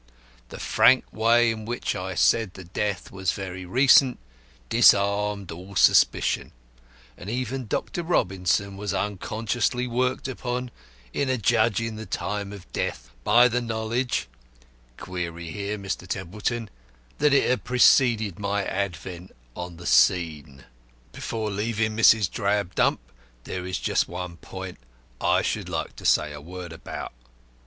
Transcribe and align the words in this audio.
The 0.49 0.57
frank 0.59 1.05
way 1.13 1.51
in 1.51 1.63
which 1.63 1.95
I 1.95 2.15
said 2.15 2.55
the 2.55 2.63
death 2.63 3.11
was 3.11 3.33
very 3.33 3.67
recent 3.67 4.17
disarmed 4.67 5.51
all 5.51 5.75
suspicion, 5.75 6.53
and 7.15 7.29
even 7.29 7.67
Dr. 7.67 8.01
Robinson 8.01 8.77
was 8.77 8.95
unconsciously 8.95 9.85
worked 9.85 10.27
upon, 10.27 10.71
in 11.13 11.29
adjudging 11.29 11.97
the 11.97 12.07
time 12.07 12.51
of 12.51 12.71
death, 12.73 13.11
by 13.23 13.47
the 13.47 13.61
knowledge 13.61 14.27
(query 14.97 15.51
here, 15.51 15.77
Mr. 15.77 16.07
Templeton) 16.07 16.71
that 17.19 17.31
it 17.31 17.47
had 17.47 17.63
preceded 17.63 18.39
my 18.39 18.65
advent 18.65 19.31
on 19.55 19.77
the 19.77 19.85
scene. 19.85 20.63
"Before 21.11 21.51
leaving 21.51 21.95
Mrs. 21.95 22.27
Drabdump, 22.27 22.97
there 23.43 23.67
is 23.67 23.77
just 23.77 24.07
one 24.07 24.37
point 24.37 24.79
I 25.21 25.43
should 25.43 25.69
like 25.69 25.95
to 25.97 26.05
say 26.05 26.33
a 26.33 26.41
word 26.41 26.73
about. 26.73 27.13